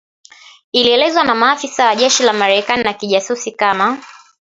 ilielezewa 0.71 1.23
na 1.23 1.35
maafisa 1.35 1.85
wa 1.85 1.95
jeshi 1.95 2.23
la 2.23 2.33
Marekani 2.33 2.83
na 2.83 2.93
kijasusi 2.93 3.51
kama 3.51 3.97